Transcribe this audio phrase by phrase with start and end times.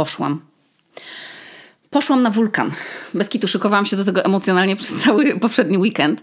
[0.00, 0.40] poszłam.
[1.90, 2.70] Poszłam na wulkan.
[3.14, 6.22] Bez kitu szykowałam się do tego emocjonalnie przez cały poprzedni weekend.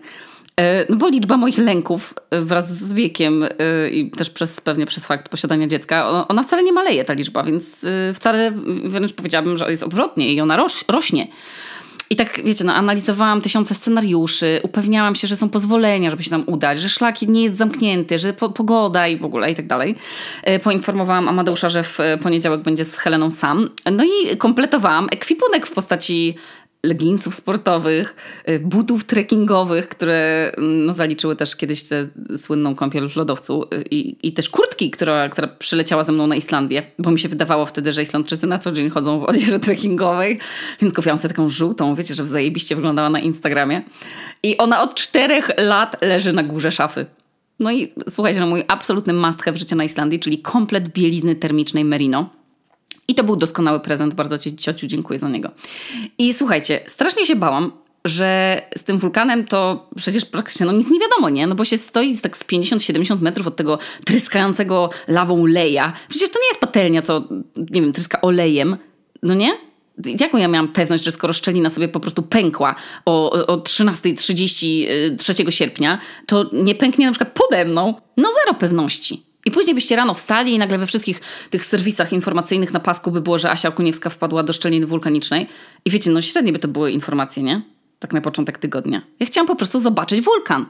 [0.60, 4.86] E, no bo liczba moich lęków e, wraz z wiekiem e, i też przez, pewnie
[4.86, 8.52] przez fakt posiadania dziecka, ona wcale nie maleje ta liczba, więc wcale
[8.84, 11.28] wręcz powiedziałabym, że jest odwrotnie i ona roś, rośnie.
[12.10, 16.44] I tak, wiecie, no, analizowałam tysiące scenariuszy, upewniałam się, że są pozwolenia, żeby się tam
[16.46, 19.96] udać, że szlak nie jest zamknięty, że po, pogoda i w ogóle i tak dalej.
[20.64, 23.70] Poinformowałam Amadeusza, że w poniedziałek będzie z Heleną sam.
[23.92, 26.36] No i kompletowałam ekwipunek w postaci
[26.84, 28.16] leginsów sportowych,
[28.50, 33.84] y, butów trekkingowych, które mm, no, zaliczyły też kiedyś tę słynną kąpiel w lodowcu y,
[33.92, 37.66] i, i też kurtki, która, która przyleciała ze mną na Islandię, bo mi się wydawało
[37.66, 40.40] wtedy, że Islandczycy na co dzień chodzą w odzieży trekkingowej,
[40.82, 43.84] więc kupiłam sobie taką żółtą, wiecie, że zajebiście wyglądała na Instagramie
[44.44, 47.06] i ona od czterech lat leży na górze szafy.
[47.60, 51.86] No i słuchajcie, no mój absolutny must have życia na Islandii, czyli komplet bielizny termicznej
[51.86, 52.37] Merino.
[53.08, 55.52] I to był doskonały prezent, bardzo Ci, ciociu, dziękuję za niego.
[56.18, 57.72] I słuchajcie, strasznie się bałam,
[58.06, 61.48] że z tym wulkanem to przecież praktycznie no nic nie wiadomo, nie?
[61.48, 65.94] No bo się stoi tak z 50-70 metrów od tego tryskającego lawą leja.
[66.10, 67.24] Przecież to nie jest patelnia, co,
[67.72, 68.78] nie wiem, tryska olejem,
[69.24, 69.58] no nie?
[70.20, 75.34] Jaką ja miałam pewność, że skoro szczelina sobie po prostu pękła o, o 13.30 3
[75.34, 77.94] y, sierpnia, to nie pęknie na przykład pode mną?
[78.18, 79.27] No zero pewności.
[79.48, 83.22] I później byście rano wstali i nagle we wszystkich tych serwisach informacyjnych na pasku by
[83.22, 85.48] było, że Asia Okuniewska wpadła do szczeliny wulkanicznej.
[85.86, 87.62] I wiecie, no średnie by to były informacje, nie?
[88.00, 89.02] Tak na początek tygodnia.
[89.20, 90.66] Ja chciałam po prostu zobaczyć wulkan.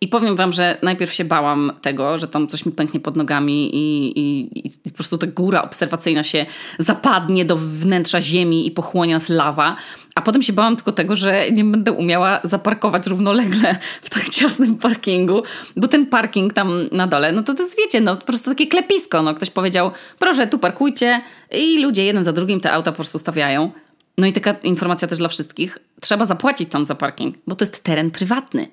[0.00, 3.76] I powiem wam, że najpierw się bałam tego, że tam coś mi pęknie pod nogami
[3.76, 6.46] i, i, i, po prostu ta góra obserwacyjna się
[6.78, 9.76] zapadnie do wnętrza ziemi i pochłonie nas lawa.
[10.14, 14.78] A potem się bałam tylko tego, że nie będę umiała zaparkować równolegle w tak ciasnym
[14.78, 15.42] parkingu,
[15.76, 18.66] bo ten parking tam na dole, no to to jest, wiecie, no po prostu takie
[18.66, 19.22] klepisko.
[19.22, 23.18] No, ktoś powiedział, proszę, tu parkujcie i ludzie jeden za drugim te auta po prostu
[23.18, 23.72] stawiają.
[24.18, 25.78] No i taka informacja też dla wszystkich.
[26.00, 28.68] Trzeba zapłacić tam za parking, bo to jest teren prywatny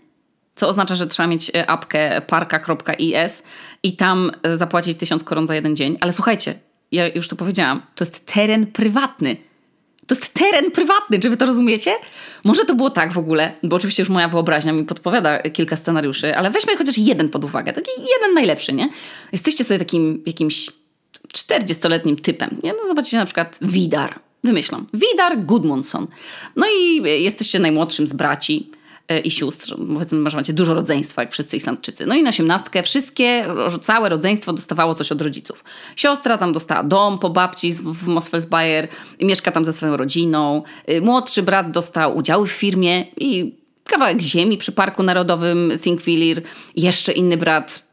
[0.56, 3.44] co oznacza, że trzeba mieć e, apkę parka.is
[3.84, 5.98] i tam e, zapłacić tysiąc koron za jeden dzień.
[6.02, 6.60] Ale słuchajcie,
[6.92, 9.38] ja już to powiedziałam, to jest teren prywatny.
[10.08, 11.92] To jest teren prywatny, czy wy to rozumiecie?
[12.44, 16.36] Może to było tak w ogóle, bo oczywiście już moja wyobraźnia mi podpowiada kilka scenariuszy,
[16.36, 18.90] ale weźmy chociaż jeden pod uwagę, taki jeden najlepszy, nie?
[19.32, 20.70] Jesteście sobie takim jakimś
[21.38, 22.74] 40-letnim typem, nie?
[22.74, 26.08] No zobaczycie na przykład Widar, wymyślam, Widar Gudmundsson.
[26.56, 28.72] No i jesteście najmłodszym z braci,
[29.20, 29.76] i sióstr.
[29.94, 32.06] Powiedzmy, że macie dużo rodzeństwa, jak wszyscy Islandczycy.
[32.06, 33.46] No i na osiemnastkę wszystkie,
[33.82, 35.64] całe rodzeństwo dostawało coś od rodziców.
[35.96, 38.88] Siostra tam dostała dom po babci w Mosfelsbayer
[39.20, 40.64] i mieszka tam ze swoją rodziną.
[40.90, 43.56] Y, młodszy brat dostał udziały w firmie i
[43.86, 46.42] kawałek ziemi przy Parku Narodowym Thingvellir.
[46.76, 47.88] Jeszcze inny brat,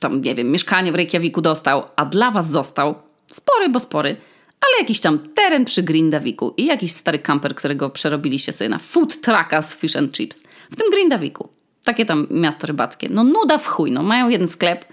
[0.00, 2.94] tam nie wiem, mieszkanie w Reykjaviku dostał, a dla was został
[3.30, 4.16] spory, bo spory
[4.60, 9.20] ale jakiś tam teren przy Grindaviku i jakiś stary kamper, którego przerobiliście sobie na food
[9.20, 10.42] trucka z fish and chips.
[10.70, 11.48] W tym Grindaviku.
[11.84, 13.08] Takie tam miasto rybackie.
[13.10, 14.84] No nuda w chuj, no mają jeden sklep,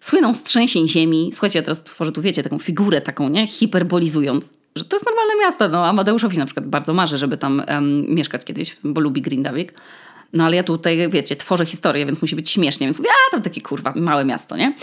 [0.00, 1.30] słyną z trzęsień ziemi.
[1.32, 3.46] Słuchajcie, ja teraz tworzę tu, wiecie, taką figurę taką, nie?
[3.46, 5.68] Hiperbolizując, że to jest normalne miasto.
[5.68, 9.74] No, Amadeuszowi na przykład bardzo marzy, żeby tam um, mieszkać kiedyś, bo lubi Grindavik.
[10.32, 13.42] No ale ja tutaj, wiecie, tworzę historię, więc musi być śmiesznie, więc mówię, a tam
[13.42, 14.74] takie kurwa, małe miasto, nie?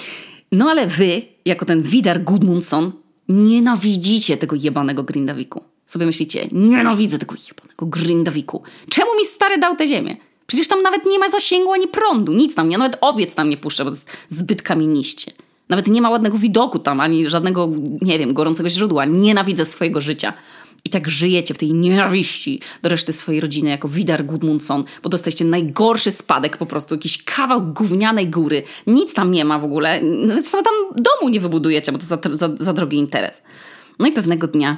[0.52, 2.92] No ale wy, jako ten Widar Gudmundsson,
[3.30, 5.64] nienawidzicie tego jebanego Grindawiku.
[5.86, 8.64] Sobie myślicie, nienawidzę tego jebanego Grindawiku.
[8.90, 10.18] Czemu mi stary dał tę ziemię?
[10.48, 13.58] Przecież tam nawet nie ma zasięgu ani prądu, nic tam nie, nawet owiec tam nie
[13.58, 15.32] puszczę, bo to jest zbyt kamieniście.
[15.70, 17.70] Nawet nie ma ładnego widoku tam, ani żadnego,
[18.02, 19.06] nie wiem, gorącego źródła.
[19.06, 20.34] Nienawidzę swojego życia.
[20.86, 25.46] I tak żyjecie w tej nienawiści do reszty swojej rodziny jako Widar Gudmundsson, bo dostaliście
[25.46, 28.64] najgorszy spadek po prostu, jakiś kawał gównianej góry.
[28.88, 30.02] Nic tam nie ma w ogóle.
[30.02, 30.64] Nawet tam
[30.96, 33.42] domu nie wybudujecie, bo to za, za, za drogi interes.
[34.00, 34.78] No i pewnego dnia,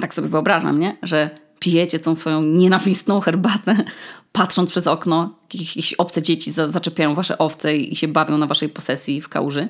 [0.00, 0.96] tak sobie wyobrażam, nie?
[1.02, 3.76] że pijecie tą swoją nienawistną herbatę,
[4.32, 8.68] patrząc przez okno, jakieś, obce dzieci za, zaczepiają wasze owce i się bawią na waszej
[8.68, 9.68] posesji w kałuży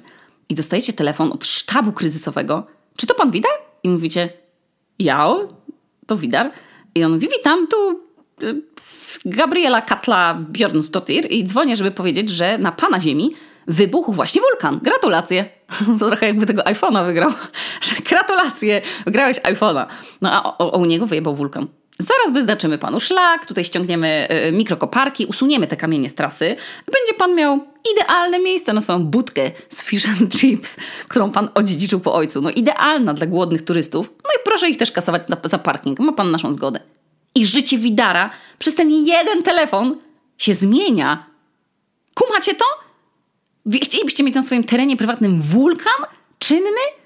[0.49, 2.67] i dostajecie telefon od sztabu kryzysowego.
[2.97, 3.53] Czy to pan Widar?
[3.83, 4.29] I mówicie,
[5.01, 5.35] ja,
[6.07, 6.51] to Widar.
[6.95, 8.01] I on mówi, witam, tu
[8.43, 8.63] y,
[9.25, 13.31] Gabriela Katla Bjornsdottir i dzwonię, żeby powiedzieć, że na pana ziemi
[13.67, 14.81] wybuchł właśnie wulkan.
[14.83, 15.45] Gratulacje.
[15.99, 17.31] To trochę jakby tego iPhone'a wygrał.
[17.83, 19.87] Że gratulacje, wygrałeś iPhone'a.
[20.21, 21.67] No a u niego wyjebał wulkan.
[21.99, 26.57] Zaraz wyznaczymy panu szlak, tutaj ściągniemy y, mikrokoparki, usuniemy te kamienie z trasy.
[26.87, 27.61] Będzie pan miał
[27.93, 30.77] idealne miejsce na swoją budkę z fish and chips,
[31.09, 32.41] którą pan odziedziczył po ojcu.
[32.41, 34.11] No idealna dla głodnych turystów.
[34.25, 35.99] No i proszę ich też kasować za parking.
[35.99, 36.81] Ma pan naszą zgodę.
[37.35, 39.97] I życie Widara przez ten jeden telefon
[40.39, 41.27] się zmienia.
[42.15, 42.65] Kumacie to?
[43.83, 46.05] Chcielibyście mieć na swoim terenie prywatnym wulkan
[46.39, 47.00] czynny?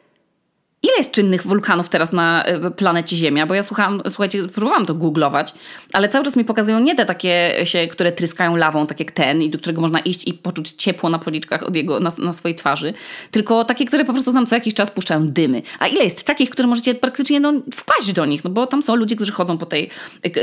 [0.85, 3.47] Ile jest czynnych wulkanów teraz na e, planecie Ziemia?
[3.47, 5.55] Bo ja słuchałam, słuchajcie, próbowałam to googlować,
[5.93, 9.43] ale cały czas mi pokazują nie te takie się, które tryskają lawą, tak jak ten,
[9.43, 12.55] i do którego można iść i poczuć ciepło na policzkach od jego, na, na swojej
[12.55, 12.95] twarzy,
[13.31, 15.63] tylko takie, które po prostu tam co jakiś czas puszczają dymy.
[15.79, 18.97] A ile jest takich, które możecie praktycznie no, wpaść do nich, no bo tam są
[18.97, 19.91] ludzie, którzy chodzą po tej,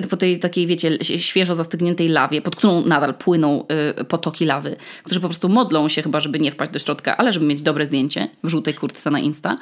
[0.09, 3.65] po tej takiej, wiecie, świeżo zastygniętej lawie, pod którą nadal płyną
[3.99, 7.33] y, potoki lawy, którzy po prostu modlą się chyba, żeby nie wpaść do środka, ale
[7.33, 9.57] żeby mieć dobre zdjęcie w żółtej kurtce na Insta.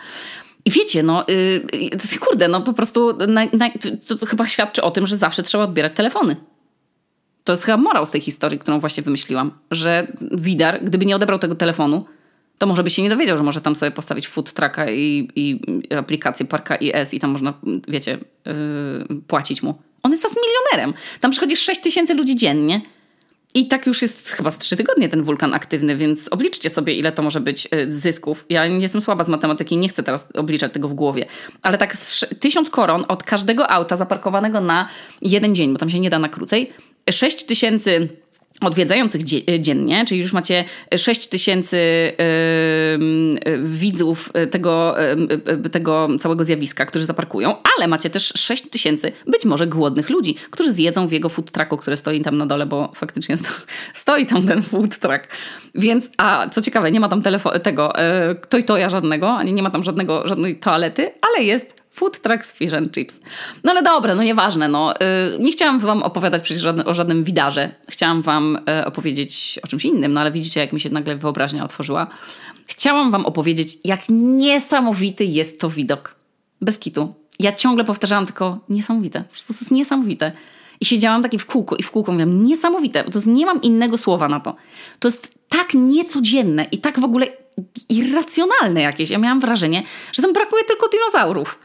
[0.70, 3.70] I wiecie, no, yy, kurde, no po prostu na, na,
[4.08, 6.36] to, to chyba świadczy o tym, że zawsze trzeba odbierać telefony.
[7.44, 11.40] To jest chyba morał z tej historii, którą właśnie wymyśliłam, że Widar, gdyby nie odebrał
[11.40, 12.06] tego telefonu,
[12.58, 15.60] to może by się nie dowiedział, że może tam sobie postawić food trucka i, i
[15.96, 17.54] aplikację Parka IS i tam można,
[17.88, 19.82] wiecie, yy, płacić mu.
[20.04, 21.02] On jest teraz milionerem.
[21.20, 22.82] Tam przychodzi 6 tysięcy ludzi dziennie
[23.54, 27.12] i tak już jest chyba z trzy tygodnie ten wulkan aktywny, więc obliczcie sobie, ile
[27.12, 28.46] to może być y, zysków.
[28.50, 31.26] Ja nie jestem słaba z matematyki, nie chcę teraz obliczać tego w głowie,
[31.62, 31.98] ale tak
[32.40, 34.90] tysiąc koron od każdego auta zaparkowanego na
[35.22, 36.74] jeden dzień, bo tam się nie da na krócej,
[37.12, 38.10] sześć tysięcy
[38.62, 39.24] odwiedzających
[39.60, 40.66] dziennie, czyli już macie
[40.98, 41.78] 6 tysięcy
[43.64, 44.96] widzów tego,
[45.72, 50.74] tego całego zjawiska, którzy zaparkują, ale macie też 6 tysięcy być może głodnych ludzi, którzy
[50.74, 53.50] zjedzą w jego food trucku, który stoi tam na dole, bo faktycznie sto,
[53.94, 55.28] stoi tam ten food truck.
[55.76, 57.22] Więc, a co ciekawe, nie ma tam
[57.64, 61.44] tego, e, to i to ja żadnego, ani nie ma tam żadnego, żadnej toalety, ale
[61.44, 63.20] jest Food trucks, fish and chips.
[63.64, 64.68] No ale dobra, no nieważne.
[64.68, 64.94] No.
[65.32, 67.70] Yy, nie chciałam wam opowiadać przecież o żadnym widarze.
[67.90, 71.64] Chciałam wam yy, opowiedzieć o czymś innym, no ale widzicie, jak mi się nagle wyobraźnia
[71.64, 72.08] otworzyła.
[72.68, 76.16] Chciałam wam opowiedzieć, jak niesamowity jest to widok.
[76.62, 77.14] Bez kitu.
[77.40, 79.20] Ja ciągle powtarzałam tylko niesamowite.
[79.20, 80.32] Po prostu to jest niesamowite.
[80.82, 83.62] I siedziałam taki w kółko i w kółko mówiłam, niesamowite, bo to jest, nie mam
[83.62, 84.56] innego słowa na to.
[85.00, 87.28] To jest tak niecodzienne i tak w ogóle
[87.90, 89.10] irracjonalne jakieś.
[89.10, 91.60] Ja miałam wrażenie, że tam brakuje tylko dinozaurów.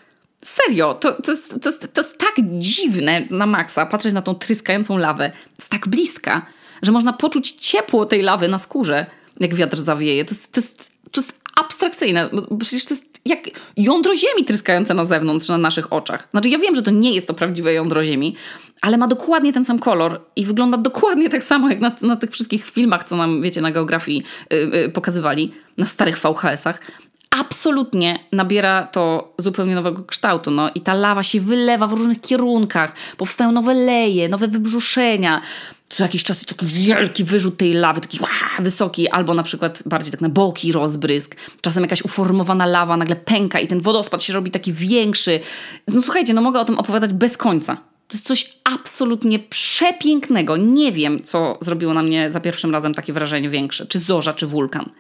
[0.44, 4.35] Serio, to, to, jest, to, jest, to jest tak dziwne na maksa patrzeć na tą
[4.35, 5.32] tryskającą lawę.
[5.58, 6.46] Jest tak bliska,
[6.82, 9.06] że można poczuć ciepło tej lawy na skórze,
[9.41, 10.25] jak wiatr zawieje.
[10.25, 13.41] To jest, to jest, to jest abstrakcyjne, bo przecież to jest jak
[13.76, 16.29] jądro ziemi tryskające na zewnątrz, na naszych oczach.
[16.31, 18.37] Znaczy ja wiem, że to nie jest to prawdziwe jądro ziemi,
[18.81, 22.31] ale ma dokładnie ten sam kolor i wygląda dokładnie tak samo jak na, na tych
[22.31, 26.81] wszystkich filmach, co nam, wiecie, na geografii yy, yy, pokazywali, na starych VHS-ach
[27.34, 30.50] absolutnie nabiera to zupełnie nowego kształtu.
[30.50, 30.70] No.
[30.75, 35.40] I ta lawa się wylewa w różnych kierunkach, powstają nowe leje, nowe wybrzuszenia.
[35.88, 39.82] Co jakiś czas jest taki wielki wyrzut tej lawy, taki wow, wysoki, albo na przykład
[39.86, 41.36] bardziej tak na boki rozbrysk.
[41.60, 45.40] Czasem jakaś uformowana lawa nagle pęka i ten wodospad się robi taki większy.
[45.88, 47.76] No słuchajcie, no mogę o tym opowiadać bez końca.
[48.08, 50.56] To jest coś absolutnie przepięknego.
[50.56, 53.86] Nie wiem, co zrobiło na mnie za pierwszym razem takie wrażenie większe.
[53.86, 54.90] Czy zorza, czy wulkan.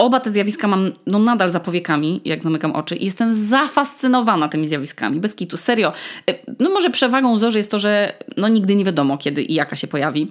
[0.00, 4.68] Oba te zjawiska mam no, nadal za powiekami, jak zamykam oczy i jestem zafascynowana tymi
[4.68, 5.20] zjawiskami.
[5.20, 5.92] Bez kitu, serio.
[6.30, 9.76] Y, no może przewagą zorzy jest to, że no, nigdy nie wiadomo, kiedy i jaka
[9.76, 10.30] się pojawi.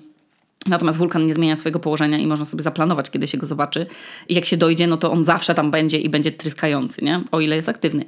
[0.66, 3.88] Natomiast wulkan nie zmienia swojego położenia i można sobie zaplanować, kiedy się go zobaczy.
[4.30, 7.24] I jak się dojdzie, no to on zawsze tam będzie i będzie tryskający, nie?
[7.32, 8.06] O ile jest aktywny,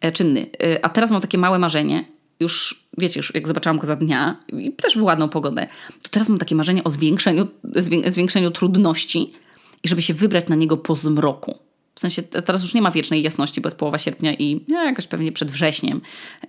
[0.00, 0.46] e, czynny.
[0.62, 2.04] Y, a teraz mam takie małe marzenie,
[2.40, 5.66] już wiecie, już jak zobaczyłam go za dnia i też w ładną pogodę,
[6.02, 7.48] to teraz mam takie marzenie o zwiększeniu,
[8.06, 9.32] zwiększeniu trudności
[9.84, 11.58] i żeby się wybrać na niego po zmroku.
[11.94, 15.06] W sensie teraz już nie ma wiecznej jasności, bo jest połowa sierpnia i ja jakoś
[15.06, 16.00] pewnie przed wrześniem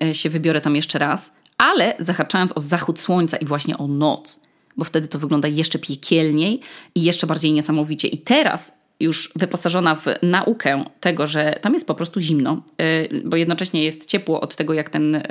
[0.03, 4.39] e, się wybiorę tam jeszcze raz, ale zahaczając o zachód słońca i właśnie o noc,
[4.77, 6.59] bo wtedy to wygląda jeszcze piekielniej
[6.95, 8.07] i jeszcze bardziej niesamowicie.
[8.07, 13.37] I teraz już wyposażona w naukę tego, że tam jest po prostu zimno, y, bo
[13.37, 15.23] jednocześnie jest ciepło od tego, jak ten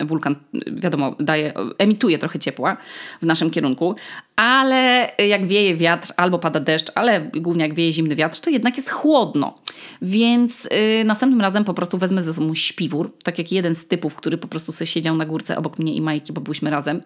[0.00, 2.76] wulkan, wiadomo, daje, emituje trochę ciepła
[3.22, 3.94] w naszym kierunku,
[4.36, 8.76] ale jak wieje wiatr albo pada deszcz, ale głównie jak wieje zimny wiatr, to jednak
[8.76, 9.58] jest chłodno.
[10.02, 14.14] Więc yy, następnym razem po prostu wezmę ze sobą śpiwór, tak jak jeden z typów,
[14.14, 17.02] który po prostu sobie siedział na górce obok mnie i Majki, bo byliśmy razem.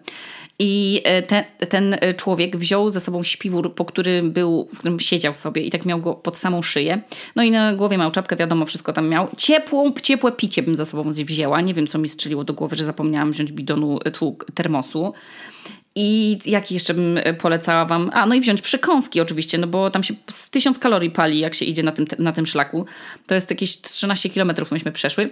[0.59, 5.35] I y, te, ten człowiek wziął ze sobą śpiwór, po którym był, w którym siedział
[5.35, 7.01] sobie i tak miał pod samą szyję.
[7.35, 9.27] No i na głowie miał czapkę, wiadomo, wszystko tam miał.
[9.37, 11.61] Ciepłą, ciepłe picie bym ze sobą wzięła.
[11.61, 15.13] Nie wiem, co mi strzeliło do głowy, że zapomniałam wziąć bidonu, tu, termosu.
[15.95, 18.11] I jaki jeszcze bym polecała Wam?
[18.13, 21.53] A, no i wziąć przekąski oczywiście, no bo tam się z tysiąc kalorii pali, jak
[21.53, 22.85] się idzie na tym, na tym szlaku.
[23.27, 25.29] To jest jakieś 13 kilometrów myśmy przeszły.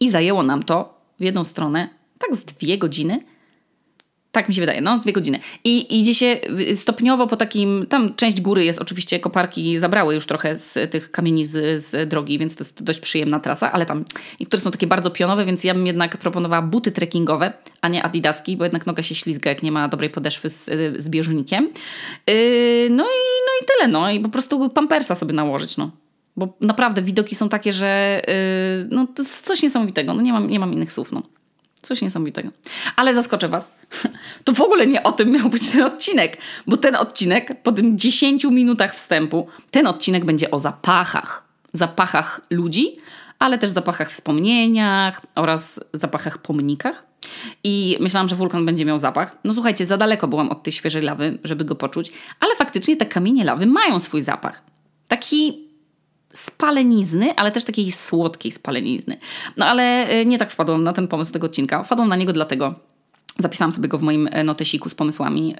[0.00, 1.88] I zajęło nam to w jedną stronę
[2.18, 3.20] tak z dwie godziny
[4.38, 5.38] tak mi się wydaje, no, dwie godziny.
[5.64, 6.36] I idzie się
[6.74, 11.44] stopniowo po takim, tam część góry jest oczywiście, koparki zabrały już trochę z tych kamieni
[11.44, 14.04] z, z drogi, więc to jest dość przyjemna trasa, ale tam
[14.40, 18.56] niektóre są takie bardzo pionowe, więc ja bym jednak proponowała buty trekkingowe, a nie adidaski,
[18.56, 20.64] bo jednak noga się ślizga, jak nie ma dobrej podeszwy z,
[21.02, 21.64] z bieżnikiem.
[22.26, 22.34] Yy,
[22.90, 25.90] no, i, no i tyle, no i po prostu pampersa sobie nałożyć, no
[26.36, 30.14] Bo naprawdę widoki są takie, że yy, no, to jest coś niesamowitego.
[30.14, 31.12] No, nie, mam, nie mam innych słów.
[31.12, 31.22] No.
[31.82, 32.48] Coś niesamowitego.
[32.96, 33.72] Ale zaskoczę Was.
[34.44, 37.98] To w ogóle nie o tym miał być ten odcinek, bo ten odcinek po tym
[37.98, 41.44] 10 minutach wstępu, ten odcinek będzie o zapachach.
[41.72, 42.96] Zapachach ludzi,
[43.38, 47.06] ale też zapachach wspomnieniach oraz zapachach pomnikach.
[47.64, 49.36] I myślałam, że wulkan będzie miał zapach.
[49.44, 53.06] No słuchajcie, za daleko byłam od tej świeżej lawy, żeby go poczuć, ale faktycznie te
[53.06, 54.62] kamienie lawy mają swój zapach.
[55.08, 55.67] Taki
[56.38, 59.16] spalenizny, ale też takiej słodkiej spalenizny.
[59.56, 61.82] No ale e, nie tak wpadłam na ten pomysł tego odcinka.
[61.82, 62.74] Wpadłam na niego dlatego,
[63.40, 65.54] Zapisałam sobie go w moim e, notesiku z pomysłami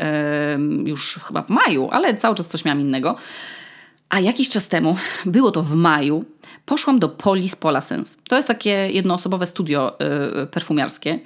[0.85, 3.17] już chyba w maju, ale cały czas coś miałam innego.
[4.09, 6.25] A jakiś czas temu, było to w maju,
[6.67, 8.19] poszłam do Polis Polasens.
[8.29, 9.97] To jest takie jednoosobowe studio
[10.37, 11.21] yy, perfumiarskie.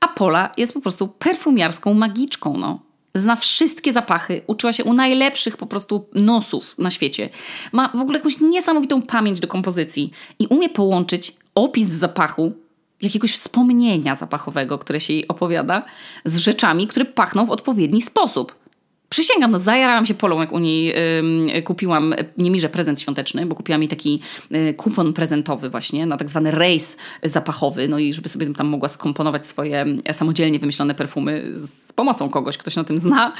[0.00, 2.56] A Pola jest po prostu perfumiarską magiczką.
[2.56, 2.80] No.
[3.16, 7.28] Zna wszystkie zapachy, uczyła się u najlepszych po prostu nosów na świecie.
[7.72, 12.52] Ma w ogóle jakąś niesamowitą pamięć do kompozycji i umie połączyć opis zapachu,
[13.02, 15.82] jakiegoś wspomnienia zapachowego, które się jej opowiada,
[16.24, 18.65] z rzeczami, które pachną w odpowiedni sposób.
[19.16, 20.94] Przysięgam, no zajarałam się polą, jak u niej
[21.58, 24.20] y, kupiłam niemirze prezent świąteczny, bo kupiłam jej taki
[24.52, 28.88] y, kupon prezentowy właśnie na tak zwany rejs zapachowy, no i żeby sobie tam mogła
[28.88, 33.32] skomponować swoje samodzielnie wymyślone perfumy z pomocą kogoś, ktoś na tym zna.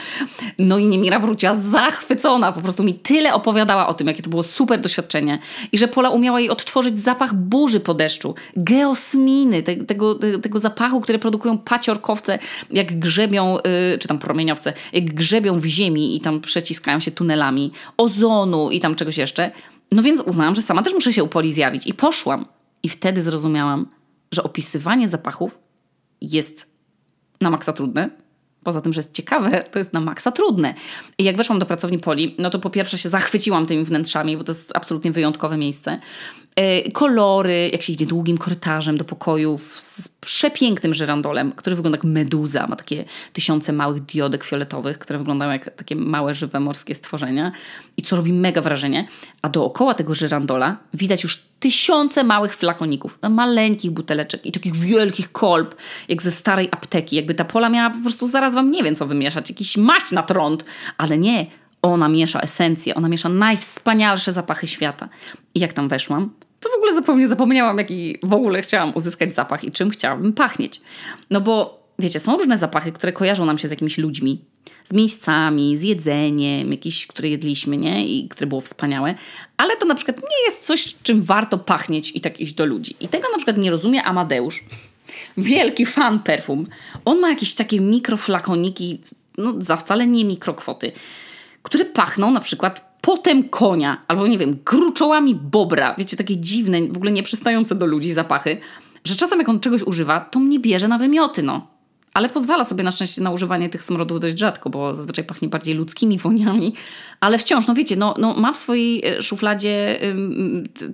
[0.59, 4.43] No i Niemira wróciła zachwycona, po prostu mi tyle opowiadała o tym, jakie to było
[4.43, 5.39] super doświadczenie
[5.73, 11.01] i że Pola umiała jej odtworzyć zapach burzy po deszczu, geosminy, te, tego, tego zapachu,
[11.01, 12.39] które produkują paciorkowce,
[12.71, 13.59] jak grzebią,
[13.95, 18.81] y, czy tam promieniowce, jak grzebią w ziemi i tam przeciskają się tunelami, ozonu i
[18.81, 19.51] tam czegoś jeszcze.
[19.93, 21.87] No więc uznałam, że sama też muszę się u Poli zjawić.
[21.87, 22.47] I poszłam.
[22.83, 23.87] I wtedy zrozumiałam,
[24.33, 25.59] że opisywanie zapachów
[26.21, 26.71] jest
[27.41, 28.11] na maksa trudne.
[28.63, 30.75] Poza tym, że jest ciekawe, to jest na maksa trudne.
[31.19, 34.45] I jak weszłam do pracowni Poli, no to po pierwsze się zachwyciłam tymi wnętrzami, bo
[34.45, 36.01] to jest absolutnie wyjątkowe miejsce.
[36.57, 42.05] E, kolory, jak się idzie długim korytarzem do pokoju z przepięknym żyrandolem, który wygląda jak
[42.05, 42.67] meduza.
[42.67, 47.51] Ma takie tysiące małych diodek fioletowych, które wyglądają jak takie małe, żywe morskie stworzenia.
[47.97, 49.09] I co robi mega wrażenie.
[49.43, 55.75] A dookoła tego żyrandola widać już tysiące małych flakoników, maleńkich buteleczek i takich wielkich kolb,
[56.09, 57.17] jak ze starej apteki.
[57.17, 60.23] Jakby ta pola miała po prostu zaraz wam nie wiem co wymieszać, jakiś maść na
[60.23, 60.65] trąd.
[60.99, 61.47] Ale nie,
[61.83, 65.09] ona miesza esencję, ona miesza najwspanialsze zapachy świata.
[65.55, 69.65] I jak tam weszłam, to w ogóle zupełnie zapomniałam, jaki w ogóle chciałam uzyskać zapach
[69.65, 70.81] i czym chciałabym pachnieć.
[71.31, 74.45] No bo wiecie, są różne zapachy, które kojarzą nam się z jakimiś ludźmi,
[74.85, 78.07] z miejscami, z jedzeniem, jakieś, które jedliśmy, nie?
[78.07, 79.15] I które było wspaniałe,
[79.57, 82.97] ale to na przykład nie jest coś, czym warto pachnieć i tak iść do ludzi.
[83.01, 84.65] I tego na przykład nie rozumie Amadeusz.
[85.37, 86.67] Wielki fan perfum.
[87.05, 89.01] On ma jakieś takie mikroflakoniki,
[89.39, 90.93] no za wcale nie mikrokwoty,
[91.63, 95.95] które pachną na przykład potem konia, albo nie wiem, gruczołami bobra.
[95.99, 98.59] Wiecie, takie dziwne, w ogóle nieprzystające do ludzi zapachy,
[99.05, 101.76] że czasem jak on czegoś używa, to mnie bierze na wymioty, no
[102.17, 105.75] ale pozwala sobie na szczęście na używanie tych smrodów dość rzadko, bo zazwyczaj pachnie bardziej
[105.75, 106.75] ludzkimi woniami,
[107.21, 110.01] ale wciąż, no wiecie, no, no ma w swojej e, szufladzie,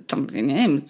[0.07, 0.81] tam, nie wiem,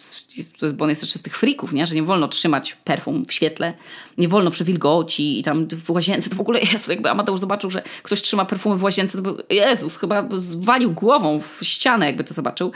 [0.74, 1.86] bo on jest jeszcze z tych frików, nie?
[1.86, 3.74] że nie wolno trzymać perfum w świetle,
[4.18, 7.72] nie wolno przy wilgoci i tam w łazience, to w ogóle, Jezus, jakby Amadeusz zobaczył,
[7.72, 12.24] że ktoś trzyma perfumy w łazience, to by, Jezus, chyba zwalił głową w ścianę, jakby
[12.24, 12.72] to zobaczył.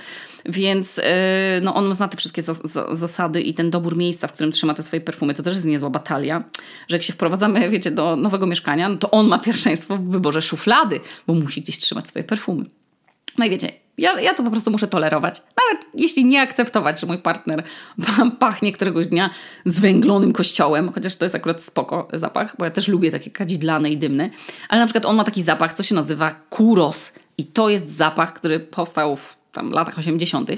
[0.46, 2.44] Więc e, no, on zna te wszystkie
[2.92, 5.90] zasady i ten dobór miejsca, w którym trzyma te swoje perfumy, to też jest niezła
[5.90, 6.44] batalia,
[6.88, 7.14] że jak się
[7.70, 11.80] wiecie, do nowego mieszkania, no to on ma pierwszeństwo w wyborze szuflady, bo musi gdzieś
[11.80, 12.66] trzymać swoje perfumy.
[13.38, 15.42] No i wiecie, ja, ja to po prostu muszę tolerować.
[15.58, 17.64] Nawet jeśli nie akceptować, że mój partner
[18.40, 19.30] pachnie któregoś dnia
[19.66, 23.98] zwęglonym kościołem, chociaż to jest akurat spoko zapach, bo ja też lubię takie kadzidlane i
[23.98, 24.30] dymne.
[24.70, 27.14] Ale na przykład on ma taki zapach, co się nazywa kuros.
[27.38, 30.50] I to jest zapach, który powstał w tam latach 80.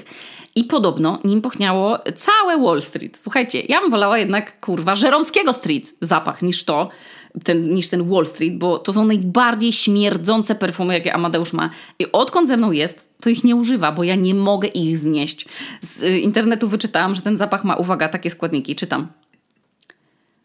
[0.56, 3.18] I podobno nim pochniało całe Wall Street.
[3.18, 6.89] Słuchajcie, ja bym wolała jednak kurwa Żeromskiego Street zapach niż to,
[7.44, 11.70] ten, niż ten Wall Street, bo to są najbardziej śmierdzące perfumy, jakie Amadeusz ma.
[12.00, 15.46] I odkąd ze mną jest, to ich nie używa, bo ja nie mogę ich znieść.
[15.82, 18.75] Z y, internetu wyczytałam, że ten zapach ma, uwaga, takie składniki.
[18.75, 19.08] Czytam.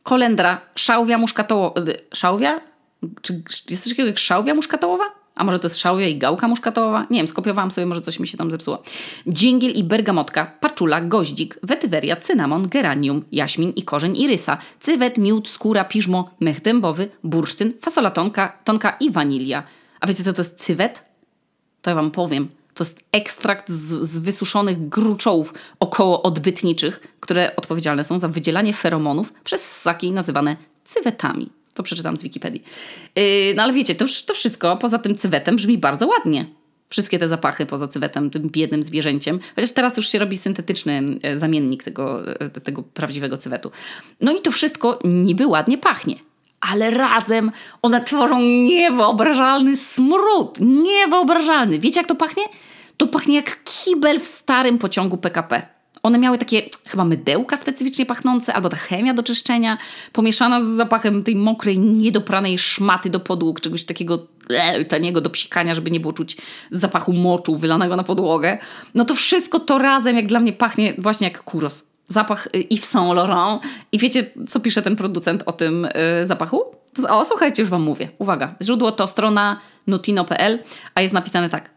[0.02, 1.80] Kolendra, szałwia muszkatołowa.
[1.80, 2.60] Y, szałwia?
[3.22, 5.23] Czy jest coś takiego jak szałwia muszkatołowa?
[5.34, 7.06] A może to jest szałwia i gałka muszkatołowa?
[7.10, 8.82] Nie wiem, skopiowałam sobie, może coś mi się tam zepsuło.
[9.28, 15.84] Dżingiel i bergamotka, paczula, goździk, wetyweria, cynamon, geranium, jaśmin i korzeń irysa, cywet, miód, skóra,
[15.84, 19.62] piżmo, mech dębowy, bursztyn, fasola tonka, tonka i wanilia.
[20.00, 21.04] A wiecie co to jest cywet?
[21.82, 22.48] To ja wam powiem.
[22.74, 29.32] To jest ekstrakt z, z wysuszonych gruczołów około odbytniczych, które odpowiedzialne są za wydzielanie feromonów
[29.44, 31.50] przez ssaki nazywane cywetami.
[31.74, 32.62] To przeczytam z Wikipedii.
[33.16, 33.24] Yy,
[33.56, 36.46] no ale wiecie, to, to wszystko poza tym cywetem brzmi bardzo ładnie.
[36.88, 39.40] Wszystkie te zapachy poza cywetem, tym biednym zwierzęciem.
[39.56, 43.70] Chociaż teraz już się robi syntetyczny e, zamiennik tego, e, tego prawdziwego cywetu.
[44.20, 46.16] No i to wszystko niby ładnie pachnie.
[46.60, 47.52] Ale razem
[47.82, 50.58] one tworzą niewyobrażalny smród.
[50.60, 51.78] Niewyobrażalny.
[51.78, 52.42] Wiecie jak to pachnie?
[52.96, 55.73] To pachnie jak kibel w starym pociągu PKP.
[56.04, 59.78] One miały takie chyba mydełka specyficznie pachnące, albo ta chemia do czyszczenia,
[60.12, 65.74] pomieszana z zapachem tej mokrej, niedopranej szmaty do podłóg, czegoś takiego e, taniego do psikania,
[65.74, 66.36] żeby nie było czuć
[66.70, 68.58] zapachu moczu wylanego na podłogę.
[68.94, 71.82] No to wszystko to razem, jak dla mnie, pachnie właśnie jak kuros.
[72.08, 73.62] Zapach y, Yves Saint Laurent.
[73.92, 75.88] I wiecie, co pisze ten producent o tym
[76.20, 76.62] yy, zapachu?
[77.08, 78.08] O, słuchajcie, już wam mówię.
[78.18, 80.58] Uwaga, źródło to strona notino.pl,
[80.94, 81.73] a jest napisane tak.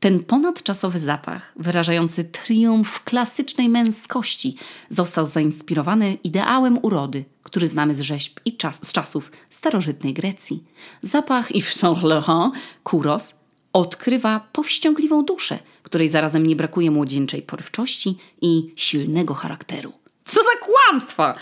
[0.00, 4.56] Ten ponadczasowy zapach, wyrażający triumf klasycznej męskości,
[4.88, 10.64] został zainspirowany ideałem urody, który znamy z rzeźb i czas, z czasów starożytnej Grecji.
[11.02, 13.34] Zapach Yves Saint Laurent, kuros,
[13.72, 19.92] odkrywa powściągliwą duszę, której zarazem nie brakuje młodzieńczej porywczości i silnego charakteru.
[20.24, 21.34] Co za kłamstwa!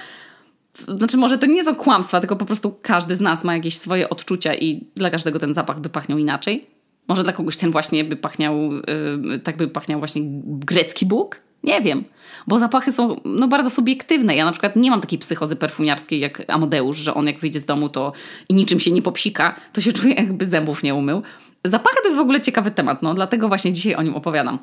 [0.74, 4.10] Znaczy, może to nie są kłamstwa, tylko po prostu każdy z nas ma jakieś swoje
[4.10, 6.77] odczucia i dla każdego ten zapach by pachniał inaczej.
[7.08, 11.40] Może dla kogoś ten właśnie by pachniał, yy, tak by pachniał właśnie grecki Bóg?
[11.62, 12.04] Nie wiem,
[12.46, 14.36] bo zapachy są no, bardzo subiektywne.
[14.36, 17.64] Ja na przykład nie mam takiej psychozy perfumiarskiej jak Amadeusz, że on jak wyjdzie z
[17.64, 18.12] domu to
[18.48, 21.22] i niczym się nie popsika, to się czuje jakby zębów nie umył.
[21.64, 24.58] Zapachy to jest w ogóle ciekawy temat, no dlatego właśnie dzisiaj o nim opowiadam.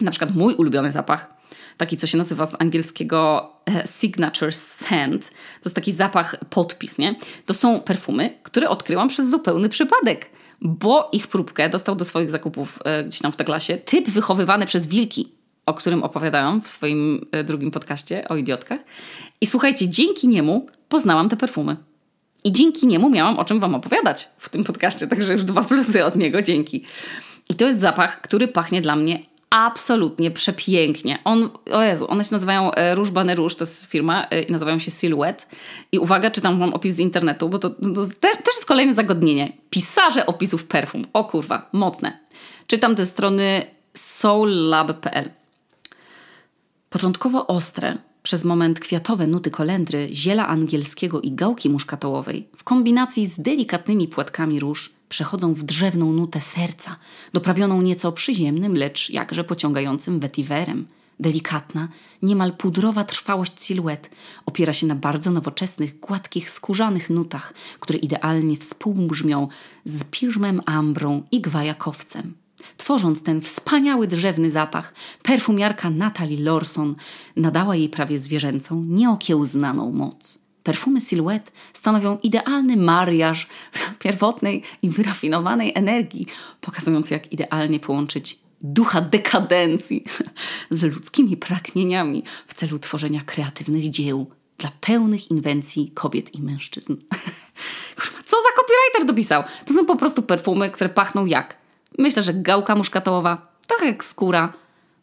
[0.00, 1.34] Na przykład mój ulubiony zapach,
[1.76, 7.14] taki co się nazywa z angielskiego e, signature scent, to jest taki zapach podpis, nie?
[7.46, 10.30] To są perfumy, które odkryłam przez zupełny przypadek
[10.64, 14.86] bo ich próbkę dostał do swoich zakupów e, gdzieś tam w klasie typ wychowywany przez
[14.86, 15.32] wilki,
[15.66, 18.80] o którym opowiadałam w swoim e, drugim podcaście o idiotkach.
[19.40, 21.76] I słuchajcie, dzięki niemu poznałam te perfumy.
[22.44, 26.04] I dzięki niemu miałam o czym Wam opowiadać w tym podcaście, także już dwa plusy
[26.04, 26.84] od niego, dzięki.
[27.50, 31.18] I to jest zapach, który pachnie dla mnie absolutnie przepięknie.
[31.24, 34.78] On, o Jezu, one się nazywają Rouge Bany Rouge, to jest firma e, i nazywają
[34.78, 35.46] się Silhouette.
[35.92, 39.52] I uwaga, czytam wam opis z internetu, bo to, to też jest kolejne zagadnienie.
[39.70, 41.04] Pisarze opisów perfum.
[41.12, 42.18] O kurwa, mocne.
[42.66, 45.30] Czytam te strony soullab.pl.
[46.90, 53.40] Początkowo ostre, przez moment kwiatowe nuty kolendry, ziela angielskiego i gałki muszkatołowej w kombinacji z
[53.40, 56.96] delikatnymi płatkami róż przechodzą w drzewną nutę serca,
[57.32, 60.86] doprawioną nieco przyziemnym, lecz jakże pociągającym wetiwerem.
[61.20, 61.88] Delikatna,
[62.22, 64.10] niemal pudrowa trwałość siluet
[64.46, 69.48] opiera się na bardzo nowoczesnych, gładkich, skórzanych nutach, które idealnie współbrzmią
[69.84, 72.34] z piżmem ambrą i gwajakowcem.
[72.76, 76.94] Tworząc ten wspaniały drzewny zapach, perfumiarka Natalie Lorson
[77.36, 80.41] nadała jej prawie zwierzęcą, nieokiełznaną moc.
[80.62, 83.48] Perfumy Silhouette stanowią idealny mariaż
[83.98, 86.26] pierwotnej i wyrafinowanej energii,
[86.60, 90.04] pokazując jak idealnie połączyć ducha dekadencji
[90.70, 94.26] z ludzkimi pragnieniami w celu tworzenia kreatywnych dzieł
[94.58, 96.96] dla pełnych inwencji kobiet i mężczyzn.
[98.26, 99.42] Co za copywriter dopisał?
[99.66, 101.56] To są po prostu perfumy, które pachną jak?
[101.98, 104.52] Myślę, że gałka muszkatołowa, trochę jak skóra,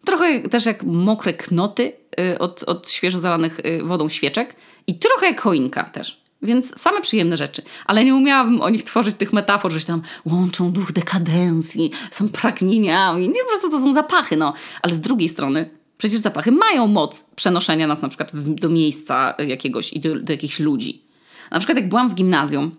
[0.05, 4.55] trochę też jak mokre knoty y, od, od świeżo zalanych y, wodą świeczek
[4.89, 6.21] i trochę jak choinka też.
[6.41, 7.61] Więc same przyjemne rzeczy.
[7.85, 12.29] Ale nie umiałabym o nich tworzyć tych metafor, że się tam łączą duch dekadencji, są
[12.29, 13.29] pragnieniami.
[13.29, 14.53] Nie, po prostu to są zapachy, no.
[14.81, 19.93] Ale z drugiej strony przecież zapachy mają moc przenoszenia nas na przykład do miejsca jakiegoś
[19.93, 21.03] i do, do jakichś ludzi.
[21.51, 22.75] Na przykład jak byłam w gimnazjum,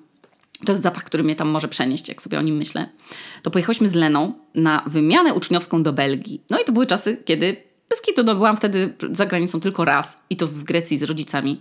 [0.66, 2.88] to jest zapach, który mnie tam może przenieść, jak sobie o nim myślę.
[3.42, 6.42] To pojechałyśmy z Leną na wymianę uczniowską do Belgii.
[6.51, 7.57] No i to były czasy, kiedy
[7.88, 11.61] bez kitu, no byłam wtedy za granicą tylko raz i to w Grecji z rodzicami.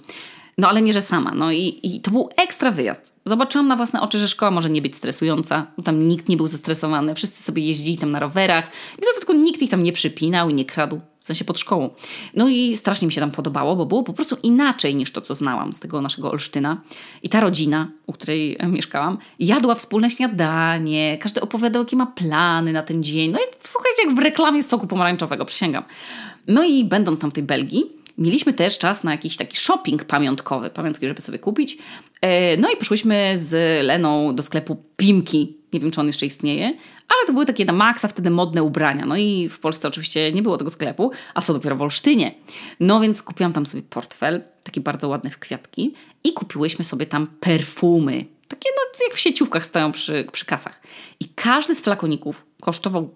[0.60, 1.32] No ale nie, że sama.
[1.36, 3.14] No i, i to był ekstra wyjazd.
[3.26, 5.68] Zobaczyłam na własne oczy, że szkoła może nie być stresująca.
[5.84, 8.68] Tam nikt nie był zestresowany, wszyscy sobie jeździli tam na rowerach.
[8.98, 11.90] I to tylko nikt ich tam nie przypinał i nie kradł, w sensie pod szkołą.
[12.34, 15.36] No i strasznie mi się tam podobało, bo było po prostu inaczej niż to, co
[15.36, 16.82] znałam z tego naszego Olsztyna.
[17.24, 22.84] I ta rodzina, u której mieszkałam, jadła wspólne śniadanie, każdy opowiadał, jakie ma plany na
[22.84, 23.32] ten dzień.
[23.32, 25.84] No i słuchajcie, jak w reklamie soku pomarańczowego, przysięgam.
[26.48, 30.70] No i będąc tam w tej Belgii, Mieliśmy też czas na jakiś taki shopping pamiątkowy,
[30.70, 31.78] pamiątki, żeby sobie kupić.
[32.22, 35.58] E, no i poszłyśmy z Leną do sklepu Pimki.
[35.74, 36.66] Nie wiem, czy on jeszcze istnieje,
[37.08, 39.06] ale to były takie na maksa wtedy modne ubrania.
[39.06, 42.36] No i w Polsce oczywiście nie było tego sklepu, a co dopiero w Olsztynie.
[42.80, 47.28] No więc kupiłam tam sobie portfel, taki bardzo ładny w kwiatki i kupiłyśmy sobie tam
[47.28, 48.26] perfumy.
[48.48, 50.82] Takie no, jak w sieciówkach stoją przy, przy kasach.
[51.20, 53.16] I każdy z flakoników kosztował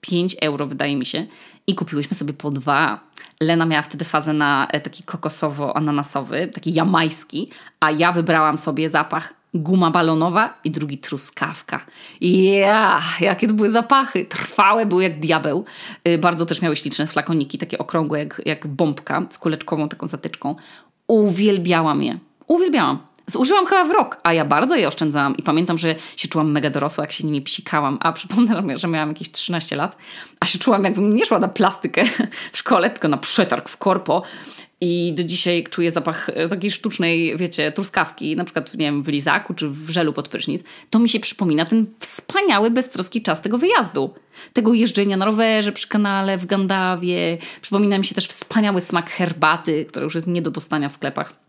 [0.00, 1.26] 5 euro, wydaje mi się,
[1.66, 3.00] i kupiłyśmy sobie po dwa.
[3.40, 9.38] Lena miała wtedy fazę na e, taki kokosowo-ananasowy, taki jamański, a ja wybrałam sobie zapach
[9.54, 11.80] guma balonowa i drugi truskawka.
[12.20, 14.24] Ja, jakie to były zapachy.
[14.24, 15.64] Trwałe były jak diabeł.
[16.08, 20.56] Y, bardzo też miały śliczne flakoniki, takie okrągłe jak, jak bombka z kuleczkową taką zatyczką.
[21.06, 22.18] Uwielbiałam je.
[22.46, 23.07] Uwielbiałam.
[23.28, 26.70] Zużyłam chyba w rok, a ja bardzo je oszczędzałam i pamiętam, że się czułam mega
[26.70, 27.98] dorosła, jak się nimi psikałam.
[28.00, 29.96] A przypomnę, że miałam jakieś 13 lat,
[30.40, 32.04] a się czułam, jakbym nie szła na plastykę
[32.52, 34.22] w szkole, tylko na przetarg w korpo.
[34.80, 39.08] I do dzisiaj czuję zapach e, takiej sztucznej, wiecie, truskawki, na przykład nie wiem, w
[39.08, 40.62] lizaku czy w żelu pod prysznic.
[40.90, 44.14] To mi się przypomina ten wspaniały, beztroski czas tego wyjazdu.
[44.52, 47.38] Tego jeżdżenia na rowerze przy kanale w Gandawie.
[47.60, 51.47] Przypomina mi się też wspaniały smak herbaty, która już jest nie do dostania w sklepach.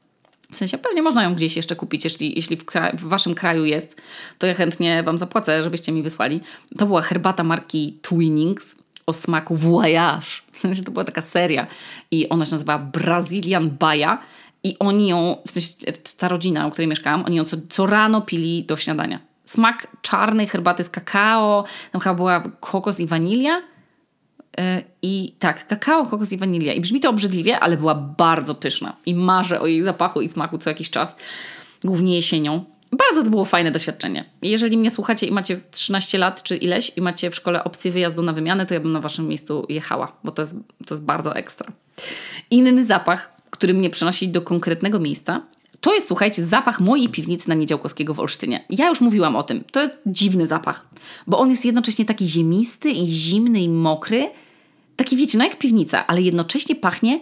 [0.52, 4.02] W sensie pewnie można ją gdzieś jeszcze kupić, jeśli, jeśli w, w, waszym kraju jest,
[4.38, 6.42] to ja chętnie wam zapłacę, żebyście mi wysłali.
[6.78, 10.28] To była herbata marki Twinnings o smaku Voyage.
[10.52, 11.68] W sensie to była taka seria
[12.12, 14.22] i ona się nazywała Brazilian Baja
[14.64, 15.74] i oni ją, w sensie
[16.18, 19.20] ta rodzina, u której mieszkałam, oni ją co, co rano pili do śniadania.
[19.46, 23.62] Smak czarnej herbaty z kakao, tam chyba była kokos i wanilia
[25.02, 26.74] I tak, kakao, kokos i wanilia.
[26.74, 28.96] I brzmi to obrzydliwie, ale była bardzo pyszna.
[29.06, 31.16] I marzę o jej zapachu i smaku co jakiś czas,
[31.84, 32.66] głównie jesienią.
[32.92, 34.26] Bardzo to było fajne doświadczenie.
[34.42, 38.22] Jeżeli mnie słuchacie i macie 13 lat czy ileś i macie w szkole opcję wyjazdu
[38.22, 40.56] na wymianę, to ja bym na waszym miejscu jechała, bo to jest,
[40.88, 41.72] to jest bardzo ekstra.
[42.52, 45.42] Inny zapach, który mnie przenosi do konkretnego miejsca,
[45.82, 48.66] to jest, słuchajcie, zapach mojej piwnicy na Niedziałkowskiego w Olsztynie.
[48.70, 49.64] Ja już mówiłam o tym.
[49.72, 50.88] To jest dziwny zapach,
[51.28, 54.30] bo on jest jednocześnie taki ziemisty i zimny i mokry.
[54.96, 57.20] Taki, wiecie, no jak piwnica, ale jednocześnie pachnie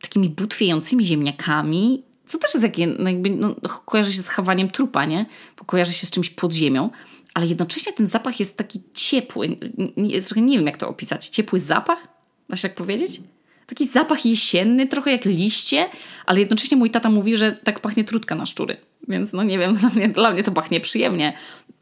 [0.00, 5.04] takimi butwiejącymi ziemniakami, co też jest jakie, no jakby, no, kojarzy się z chowaniem trupa,
[5.04, 5.26] nie?
[5.58, 6.90] Bo kojarzy się z czymś pod ziemią,
[7.34, 9.56] ale jednocześnie ten zapach jest taki ciepły.
[9.96, 11.28] Nie, nie wiem, jak to opisać.
[11.28, 12.08] Ciepły zapach?
[12.48, 13.20] Da się tak powiedzieć?
[13.66, 15.88] Taki zapach jesienny, trochę jak liście,
[16.26, 18.76] ale jednocześnie mój tata mówi, że tak pachnie trutka na szczury.
[19.08, 21.32] Więc no nie wiem, dla mnie, dla mnie to pachnie przyjemnie.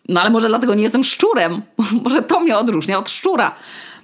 [0.08, 1.62] No ale może dlatego nie jestem szczurem.
[2.04, 3.54] może to mnie odróżnia od szczura.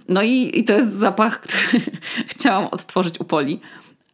[0.09, 1.83] No i, i to jest zapach, który
[2.27, 3.61] chciałam odtworzyć u Poli,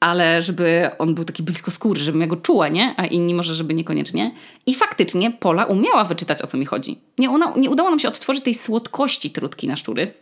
[0.00, 2.94] ale żeby on był taki blisko skóry, żebym ja go czuła, nie?
[2.96, 4.34] A inni może, żeby niekoniecznie.
[4.66, 6.98] I faktycznie Pola umiała wyczytać, o co mi chodzi.
[7.18, 10.14] Nie, una, nie udało nam się odtworzyć tej słodkości trutki na szczury,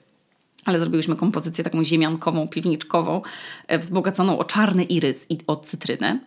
[0.65, 3.23] ale zrobiłyśmy kompozycję taką ziemiankową, piwniczkową,
[3.67, 6.21] e, wzbogaconą o czarny irys i o cytrynę.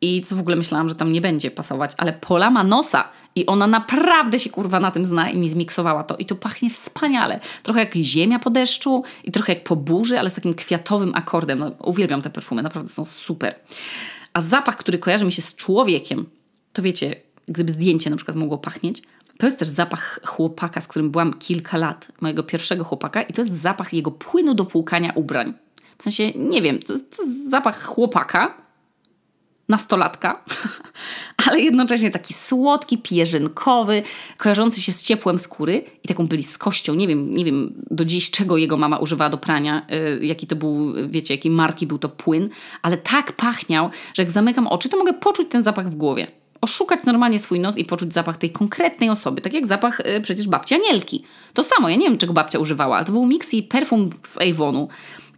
[0.00, 3.46] I co w ogóle myślałam, że tam nie będzie pasować, ale Pola ma nosa i
[3.46, 6.16] ona naprawdę się kurwa na tym zna i mi zmiksowała to.
[6.16, 7.40] I to pachnie wspaniale.
[7.62, 11.58] Trochę jak ziemia po deszczu i trochę jak po burzy, ale z takim kwiatowym akordem.
[11.58, 13.54] No, uwielbiam te perfumy, naprawdę są super.
[14.32, 16.26] A zapach, który kojarzy mi się z człowiekiem,
[16.72, 17.16] to wiecie,
[17.48, 19.02] gdyby zdjęcie na przykład mogło pachnieć,
[19.38, 23.40] to jest też zapach chłopaka, z którym byłam kilka lat, mojego pierwszego chłopaka, i to
[23.40, 25.54] jest zapach jego płynu do płukania ubrań.
[25.98, 28.54] W sensie, nie wiem, to to jest zapach chłopaka,
[29.68, 30.32] nastolatka,
[31.46, 34.02] ale jednocześnie taki słodki, pierzynkowy,
[34.36, 36.94] kojarzący się z ciepłem skóry i taką bliskością.
[36.94, 40.56] Nie wiem, nie wiem do dziś, czego jego mama używała do prania, yy, jaki to
[40.56, 42.48] był, wiecie, jakiej marki był to płyn,
[42.82, 46.26] ale tak pachniał, że jak zamykam oczy, to mogę poczuć ten zapach w głowie
[46.60, 49.40] oszukać normalnie swój nos i poczuć zapach tej konkretnej osoby.
[49.40, 51.24] Tak jak zapach y, przecież babci Anielki.
[51.54, 54.38] To samo, ja nie wiem czego babcia używała, ale to był miks jej perfum z
[54.38, 54.88] Avonu,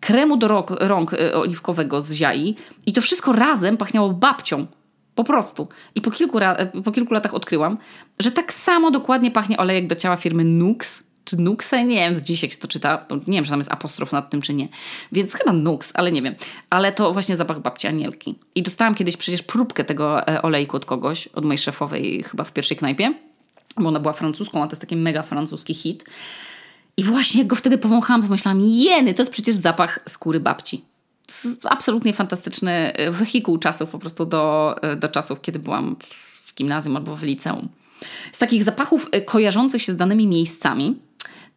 [0.00, 2.54] kremu do rąk, rąk y, oliwkowego z ziai
[2.86, 4.66] i to wszystko razem pachniało babcią.
[5.14, 5.68] Po prostu.
[5.94, 6.38] I po kilku,
[6.84, 7.78] po kilku latach odkryłam,
[8.18, 12.42] że tak samo dokładnie pachnie olejek do ciała firmy Nux, czy Nuxe, nie wiem, dziś
[12.42, 14.68] jak się to czyta, nie wiem, czy tam jest apostrof nad tym, czy nie.
[15.12, 16.34] Więc chyba Nux, ale nie wiem.
[16.70, 18.38] Ale to właśnie zapach babci Anielki.
[18.54, 22.52] I dostałam kiedyś przecież próbkę tego e, olejku od kogoś, od mojej szefowej chyba w
[22.52, 23.14] pierwszej knajpie,
[23.76, 26.04] bo ona była francuską, a to jest taki mega francuski hit.
[26.96, 30.84] I właśnie jak go wtedy powąchałam, to myślałam, jeny, to jest przecież zapach skóry babci.
[31.64, 35.96] Absolutnie fantastyczny e, wehikuł czasów po prostu do, e, do czasów, kiedy byłam
[36.46, 37.68] w gimnazjum albo w liceum.
[38.32, 40.98] Z takich zapachów kojarzących się z danymi miejscami,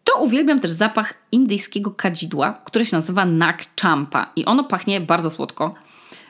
[0.03, 5.29] to uwielbiam też zapach indyjskiego kadzidła, które się nazywa Nak Champa i ono pachnie bardzo
[5.29, 5.75] słodko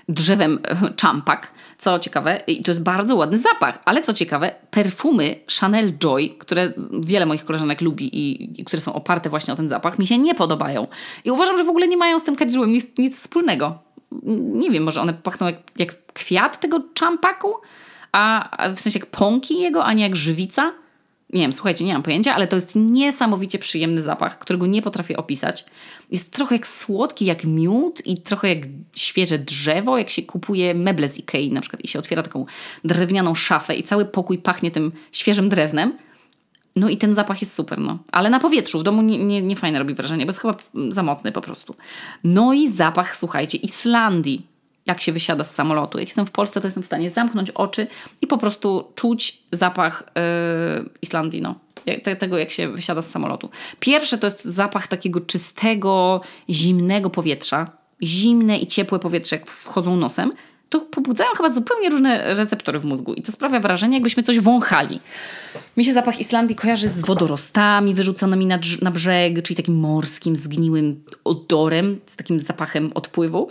[0.09, 0.59] drzewem
[1.01, 6.29] champak, co ciekawe, i to jest bardzo ładny zapach, ale co ciekawe, perfumy Chanel Joy,
[6.39, 10.07] które wiele moich koleżanek lubi i, i które są oparte właśnie o ten zapach, mi
[10.07, 10.87] się nie podobają.
[11.25, 13.79] I uważam, że w ogóle nie mają z tym kadzidłem nic, nic wspólnego.
[14.53, 17.53] Nie wiem, może one pachną jak, jak kwiat tego champaku,
[18.13, 20.73] a, w sensie jak pąki jego, a nie jak żywica
[21.33, 25.17] nie wiem, słuchajcie, nie mam pojęcia, ale to jest niesamowicie przyjemny zapach, którego nie potrafię
[25.17, 25.65] opisać.
[26.11, 28.57] Jest trochę jak słodki, jak miód i trochę jak
[28.95, 32.45] świeże drzewo, jak się kupuje meble z Ikei na przykład i się otwiera taką
[32.83, 35.97] drewnianą szafę i cały pokój pachnie tym świeżym drewnem.
[36.75, 37.99] No i ten zapach jest super, no.
[38.11, 40.55] Ale na powietrzu, w domu nie, nie, nie fajne robi wrażenie, bo jest chyba
[40.89, 41.75] za mocny po prostu.
[42.23, 44.52] No i zapach, słuchajcie, Islandii.
[44.85, 45.99] Jak się wysiada z samolotu.
[45.99, 47.87] Jak jestem w Polsce, to jestem w stanie zamknąć oczy
[48.21, 51.55] i po prostu czuć zapach yy, Islandii, no.
[52.19, 53.49] Tego, jak się wysiada z samolotu.
[53.79, 57.71] Pierwsze to jest zapach takiego czystego, zimnego powietrza.
[58.03, 60.33] Zimne i ciepłe powietrze, jak wchodzą nosem
[60.73, 64.99] to pobudzają chyba zupełnie różne receptory w mózgu i to sprawia wrażenie, jakbyśmy coś wąchali.
[65.77, 71.03] Mi się zapach Islandii kojarzy z wodorostami wyrzuconymi na, na brzeg, czyli takim morskim, zgniłym
[71.23, 73.49] odorem, z takim zapachem odpływu,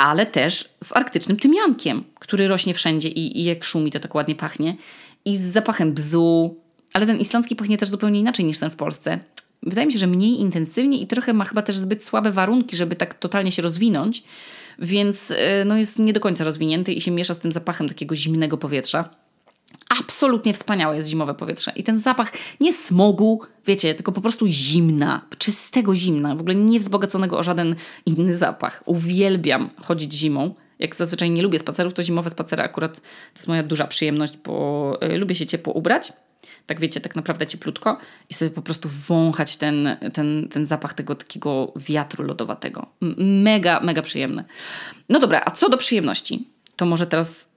[0.00, 4.34] ale też z arktycznym tymiankiem, który rośnie wszędzie i, i jak szumi, to tak ładnie
[4.34, 4.76] pachnie.
[5.24, 6.56] I z zapachem bzu,
[6.92, 9.18] ale ten islandzki pachnie też zupełnie inaczej niż ten w Polsce.
[9.62, 12.96] Wydaje mi się, że mniej intensywnie i trochę ma chyba też zbyt słabe warunki, żeby
[12.96, 14.22] tak totalnie się rozwinąć
[14.80, 18.16] więc e, no, jest nie do końca rozwinięty i się miesza z tym zapachem takiego
[18.16, 19.08] zimnego powietrza.
[19.88, 21.72] Absolutnie wspaniałe jest zimowe powietrze.
[21.76, 26.80] I ten zapach nie smogu, wiecie, tylko po prostu zimna, czystego zimna, w ogóle nie
[26.80, 28.82] wzbogaconego o żaden inny zapach.
[28.86, 30.54] Uwielbiam chodzić zimą.
[30.78, 34.98] Jak zazwyczaj nie lubię spacerów, to zimowe spacery akurat to jest moja duża przyjemność, bo
[35.00, 36.12] e, lubię się ciepło ubrać
[36.70, 41.14] tak wiecie, tak naprawdę cieplutko i sobie po prostu wąchać ten, ten, ten zapach tego
[41.14, 42.86] takiego wiatru lodowatego.
[43.18, 44.44] Mega, mega przyjemne.
[45.08, 47.48] No dobra, a co do przyjemności, to może teraz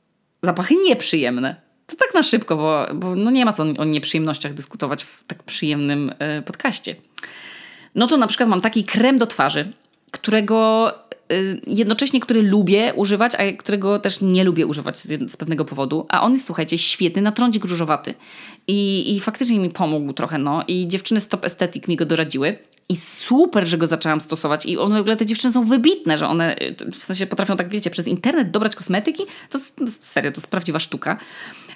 [0.41, 1.62] zapachy nieprzyjemne.
[1.88, 5.43] To tak na szybko, bo, bo no nie ma co o nieprzyjemnościach dyskutować w tak
[5.43, 6.96] przyjemnym y, podcaście.
[7.96, 9.72] No to na przykład mam taki krem do twarzy,
[10.12, 10.91] którego
[11.68, 16.06] jednocześnie, który lubię używać, a którego też nie lubię używać z, z pewnego powodu.
[16.10, 18.14] A on jest, słuchajcie, świetny na trądzik różowaty.
[18.68, 20.64] I, I faktycznie mi pomógł trochę, no.
[20.68, 22.58] I dziewczyny Stop Aesthetic mi go doradziły.
[22.90, 24.66] I super, że go zaczęłam stosować.
[24.66, 27.70] I one w ogóle te dziewczyny są wybitne, że one y, w sensie potrafią tak,
[27.70, 29.24] wiecie, przez internet dobrać kosmetyki.
[29.50, 31.18] To, to serio, to jest prawdziwa sztuka.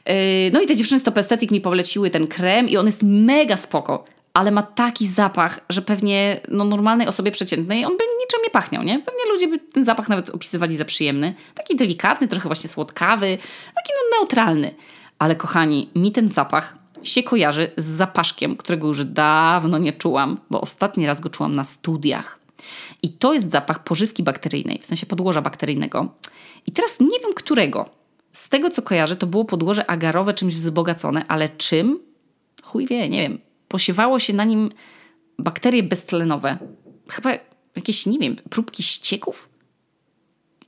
[0.10, 3.58] Y, no i te dziewczyny Stop Aesthetic mi poleciły ten krem i on jest mega
[3.58, 4.06] spoko
[4.38, 8.84] ale ma taki zapach, że pewnie no, normalnej osobie przeciętnej on by niczym nie pachniał,
[8.84, 9.00] nie?
[9.00, 11.36] Pewnie ludzie by ten zapach nawet opisywali za przyjemny.
[11.56, 13.38] Taki delikatny, trochę właśnie słodkawy,
[13.76, 14.76] taki no, neutralny.
[15.19, 20.62] Ale kochani, mi ten zapach się kojarzy z zapaszkiem, którego już dawno nie czułam, bo
[20.62, 22.39] ostatni raz go czułam na studiach.
[23.04, 26.13] I to jest zapach pożywki bakteryjnej, w sensie podłoża bakteryjnego.
[26.67, 27.89] I teraz nie wiem którego.
[28.32, 32.00] Z tego co kojarzę, to było podłoże agarowe czymś wzbogacone, ale czym?
[32.63, 34.72] Chuj wie, nie wiem posiewało się na nim
[35.40, 36.58] bakterie beztlenowe.
[37.10, 37.30] Chyba
[37.76, 39.50] jakieś, nie wiem, próbki ścieków?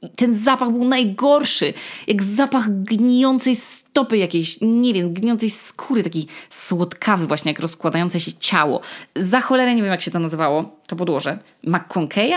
[0.01, 1.73] I ten zapach był najgorszy.
[2.07, 8.33] Jak zapach gnijącej stopy jakiejś, nie wiem, gnijącej skóry, taki słodkawy właśnie, jak rozkładające się
[8.33, 8.81] ciało.
[9.15, 11.39] Za cholerę nie wiem, jak się to nazywało, to podłoże.
[11.63, 12.35] McConkeya?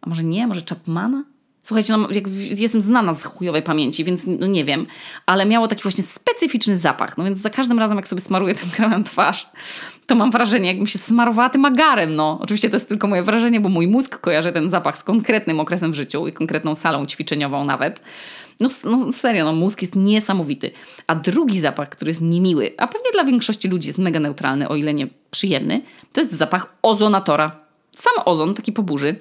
[0.00, 0.46] A może nie?
[0.46, 1.24] Może Chapmana?
[1.66, 2.24] Słuchajcie, no, jak
[2.58, 4.86] jestem znana z chujowej pamięci, więc no nie wiem,
[5.26, 7.18] ale miało taki właśnie specyficzny zapach.
[7.18, 9.50] No więc za każdym razem, jak sobie smaruję tym kremem twarz,
[10.06, 12.14] to mam wrażenie, jakbym się smarowała tym agarem.
[12.14, 15.60] No, oczywiście to jest tylko moje wrażenie, bo mój mózg kojarzy ten zapach z konkretnym
[15.60, 18.00] okresem w życiu i konkretną salą ćwiczeniową nawet.
[18.60, 20.70] No, no serio, no mózg jest niesamowity.
[21.06, 24.76] A drugi zapach, który jest niemiły, a pewnie dla większości ludzi jest mega neutralny, o
[24.76, 27.56] ile nie przyjemny, to jest zapach ozonatora.
[27.90, 29.16] Sam ozon, taki po burzy,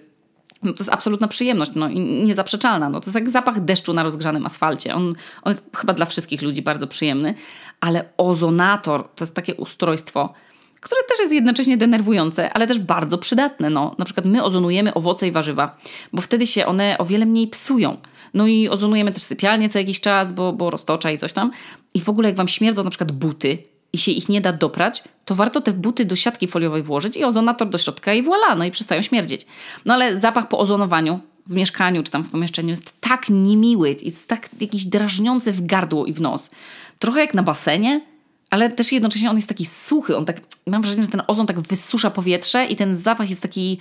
[0.65, 2.89] no to jest absolutna przyjemność, no i niezaprzeczalna.
[2.89, 4.95] No to jest jak zapach deszczu na rozgrzanym asfalcie.
[4.95, 7.33] On, on jest chyba dla wszystkich ludzi bardzo przyjemny,
[7.81, 10.33] ale ozonator to jest takie ustrojstwo,
[10.81, 13.69] które też jest jednocześnie denerwujące, ale też bardzo przydatne.
[13.69, 15.77] No, na przykład my ozonujemy owoce i warzywa,
[16.13, 17.97] bo wtedy się one o wiele mniej psują.
[18.33, 21.51] No i ozonujemy też sypialnie co jakiś czas, bo, bo roztocza i coś tam.
[21.93, 23.63] I w ogóle jak wam śmierdzą na przykład buty,
[23.95, 27.23] i się ich nie da doprać, to warto te buty do siatki foliowej włożyć i
[27.23, 29.45] ozonator do środka i voilà, no i przestają śmierdzieć.
[29.85, 34.29] No ale zapach po ozonowaniu w mieszkaniu czy tam w pomieszczeniu jest tak niemiły, jest
[34.29, 36.51] tak jakiś drażniący w gardło i w nos.
[36.99, 38.01] Trochę jak na basenie,
[38.49, 40.17] ale też jednocześnie on jest taki suchy.
[40.17, 43.79] On tak, mam wrażenie, że ten ozon tak wysusza powietrze i ten zapach jest taki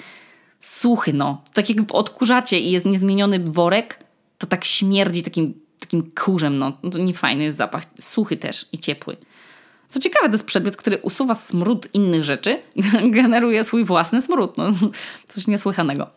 [0.60, 1.42] suchy, no.
[1.54, 4.04] Tak jak odkurzacie i jest niezmieniony worek,
[4.38, 6.72] to tak śmierdzi takim, takim kurzem, no.
[6.92, 7.84] To nie fajny jest zapach.
[8.00, 9.16] Suchy też i ciepły.
[9.94, 12.62] Co ciekawe, to jest przedmiot, który usuwa smród innych rzeczy,
[13.18, 14.56] generuje swój własny smród.
[14.56, 14.64] No,
[15.28, 16.10] coś niesłychanego.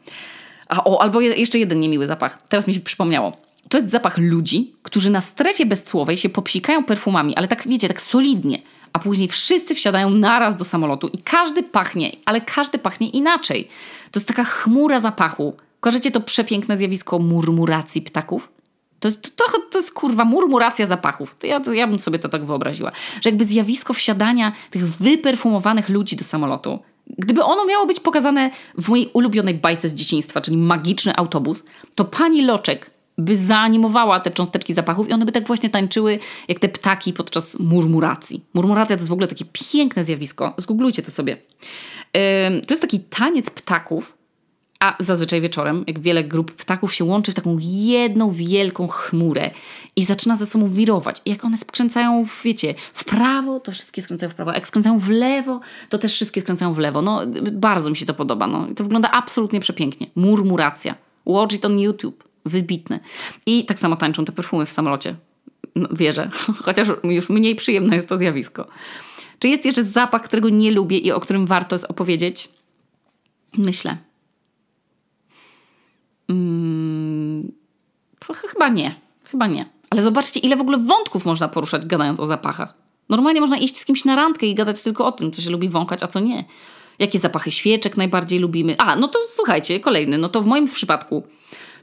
[0.68, 2.48] A, o, albo jeszcze jeden niemiły zapach.
[2.50, 3.38] Teraz mi się przypomniało.
[3.70, 8.02] To jest zapach ludzi, którzy na strefie bezcłowej się popsikają perfumami, ale tak wiecie, tak
[8.02, 8.62] solidnie.
[8.94, 13.68] A później wszyscy wsiadają naraz do samolotu i każdy pachnie, ale każdy pachnie inaczej.
[14.12, 15.58] To jest taka chmura zapachu.
[15.80, 18.52] Kojarzycie to przepiękne zjawisko murmuracji ptaków?
[19.00, 21.36] To jest, to, to jest kurwa murmuracja zapachów.
[21.40, 22.92] To ja, to ja bym sobie to tak wyobraziła.
[23.22, 26.80] Że jakby zjawisko wsiadania tych wyperfumowanych ludzi do samolotu,
[27.18, 31.64] gdyby ono miało być pokazane w mojej ulubionej bajce z dzieciństwa, czyli magiczny autobus,
[31.96, 36.60] to pani Loczek by zaanimowała te cząsteczki zapachów i one by tak właśnie tańczyły jak
[36.60, 38.46] te ptaki podczas murmuracji.
[38.54, 40.54] Murmuracja to jest w ogóle takie piękne zjawisko.
[40.58, 41.38] Zgooglujcie to sobie.
[42.68, 44.18] To jest taki taniec ptaków,
[44.80, 49.52] a zazwyczaj wieczorem, jak wiele grup ptaków się łączy w taką jedną wielką chmurę
[49.96, 51.22] i zaczyna ze sobą wirować.
[51.26, 54.54] I jak one skręcają, w, wiecie, w prawo, to wszystkie skręcają w prawo.
[54.54, 55.60] Jak skręcają w lewo,
[55.90, 57.02] to też wszystkie skręcają w lewo.
[57.02, 58.48] No, bardzo mi się to podoba.
[58.48, 58.68] No.
[58.76, 60.08] To wygląda absolutnie przepięknie.
[60.16, 60.96] Murmuracja.
[61.26, 62.24] Watch it on YouTube.
[62.46, 63.00] Wybitne.
[63.46, 65.16] I tak samo tańczą te perfumy w samolocie.
[65.76, 66.30] No, wierzę.
[66.66, 68.68] Chociaż już mniej przyjemne jest to zjawisko.
[69.40, 72.50] Czy jest jeszcze zapach, którego nie lubię i o którym warto jest opowiedzieć?
[73.58, 73.98] Myślę.
[76.28, 77.52] Hmm,
[78.48, 78.96] chyba nie.
[79.32, 79.70] Chyba nie.
[79.90, 82.74] Ale zobaczcie, ile w ogóle wątków można poruszać, gadając o zapachach.
[83.10, 85.70] Normalnie można iść z kimś na randkę i gadać tylko o tym, co się lubi
[85.70, 86.46] wąchać, a co nie.
[87.00, 88.76] Jakie zapachy świeczek najbardziej lubimy.
[88.78, 90.18] A, no to słuchajcie, kolejny.
[90.18, 91.24] No to w moim przypadku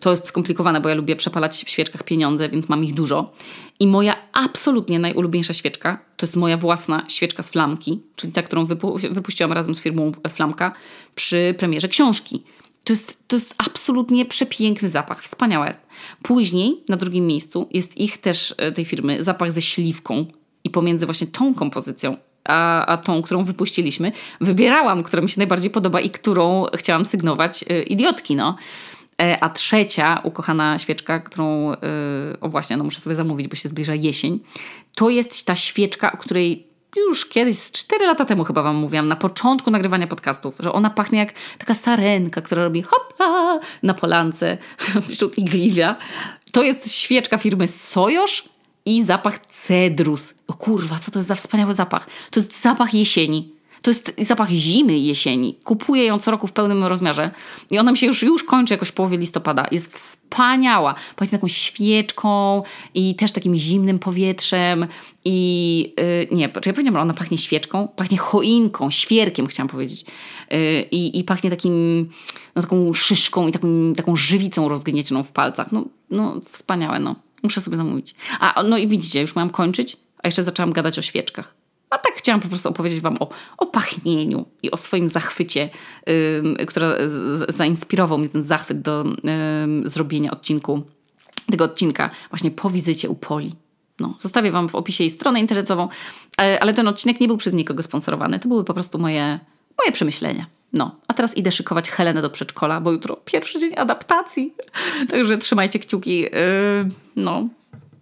[0.01, 3.33] to jest skomplikowane, bo ja lubię przepalać w świeczkach pieniądze, więc mam ich dużo.
[3.81, 8.67] I moja absolutnie najulubieńsza świeczka to jest moja własna świeczka z flamki, czyli ta, którą
[8.67, 10.73] wypu wypuściłam razem z firmą Flamka
[11.15, 12.43] przy premierze książki.
[12.85, 15.81] To jest, to jest absolutnie przepiękny zapach, wspaniała jest.
[16.23, 20.27] Później na drugim miejscu jest ich też, e, tej firmy, zapach ze śliwką.
[20.65, 25.71] I pomiędzy właśnie tą kompozycją a, a tą, którą wypuściliśmy, wybierałam, która mi się najbardziej
[25.71, 28.57] podoba i którą chciałam sygnować e, idiotki, no.
[29.23, 31.73] E, a trzecia ukochana świeczka, którą,
[32.41, 34.41] o właśnie, no muszę sobie zamówić, bo się zbliża jesień,
[34.95, 39.09] to jest ta świeczka, o której już kiedyś, z 4 lata temu chyba wam mówiłam,
[39.09, 44.59] na początku nagrywania podcastów, że ona pachnie jak taka sarenka, która robi hopla na polance
[45.11, 45.97] wśród igliwia.
[46.53, 48.49] To jest świeczka firmy Sojosz
[48.87, 50.35] i zapach cedrus.
[50.47, 52.07] O kurwa, co to jest za wspaniały zapach.
[52.31, 53.54] To jest zapach jesieni.
[53.85, 55.55] To jest zapach zimy i jesieni.
[55.65, 57.31] Kupuję ją co roku w pełnym rozmiarze
[57.71, 59.67] i ona mi się już, już kończy jakoś w połowie listopada.
[59.71, 60.95] Jest wspaniała.
[61.17, 62.63] Pachnie taką świeczką
[62.95, 64.87] i też takim zimnym powietrzem
[65.25, 65.95] i
[66.31, 67.89] yy, nie, czy ja powiedziałam, że ona pachnie świeczką?
[67.89, 70.05] Pachnie choinką, świerkiem chciałam powiedzieć.
[70.51, 72.09] Yy, i, pachnie takim,
[72.57, 75.73] no taką szyszką i taką, taką żywicą rozgniecioną w palcach.
[75.73, 77.17] No, no wspaniałe, no.
[77.43, 78.15] Muszę sobie zamówić.
[78.41, 81.64] A, no i widzicie, już miałam kończyć, a jeszcze zaczęłam gadać o świeczkach.
[81.95, 83.29] A tak chciałam po prostu opowiedzieć Wam o,
[83.59, 85.71] o pachnieniu i o swoim zachwycie,
[86.07, 86.87] yy, który
[87.49, 90.83] zainspirował mnie ten zachwyt do yy, zrobienia odcinku,
[91.51, 93.53] tego odcinka właśnie po wizycie u Poli.
[94.01, 95.89] No, zostawię Wam w opisie jej stronę internetową,
[96.41, 98.39] yy, ale ten odcinek nie był przez nikogo sponsorowany.
[98.39, 99.41] To były po prostu moje,
[99.79, 100.47] moje przemyślenia.
[100.73, 104.55] No, a teraz idę szykować Helenę do przedszkola, bo jutro pierwszy dzień adaptacji.
[105.11, 106.21] Także trzymajcie kciuki.
[106.21, 106.31] Yy,
[107.17, 107.49] no,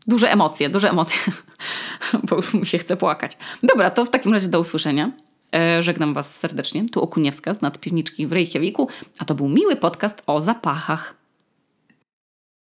[0.07, 1.33] duże emocje, duże emocje,
[2.29, 3.37] bo już mi się chce płakać.
[3.63, 5.13] Dobra, to w takim razie do usłyszenia.
[5.55, 6.89] E, żegnam Was serdecznie.
[6.89, 8.89] Tu Okuniewska z nadpiwniczki w Reykjaviku,
[9.19, 11.22] a to był miły podcast o zapachach.